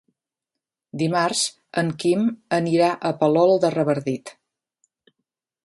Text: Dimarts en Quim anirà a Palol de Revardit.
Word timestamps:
Dimarts 1.01 1.43
en 1.81 1.91
Quim 2.03 2.25
anirà 2.59 2.89
a 2.95 3.13
Palol 3.21 3.53
de 3.67 3.71
Revardit. 3.77 4.33